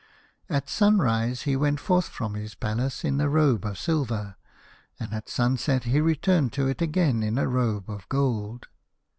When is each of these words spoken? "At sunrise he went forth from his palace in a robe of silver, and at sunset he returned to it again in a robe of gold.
"At 0.49 0.67
sunrise 0.67 1.43
he 1.43 1.55
went 1.55 1.79
forth 1.79 2.07
from 2.09 2.33
his 2.33 2.55
palace 2.55 3.03
in 3.03 3.21
a 3.21 3.29
robe 3.29 3.65
of 3.67 3.77
silver, 3.77 4.35
and 4.99 5.13
at 5.13 5.29
sunset 5.29 5.83
he 5.83 6.01
returned 6.01 6.53
to 6.53 6.67
it 6.67 6.81
again 6.81 7.21
in 7.21 7.37
a 7.37 7.47
robe 7.47 7.87
of 7.87 8.09
gold. 8.09 8.65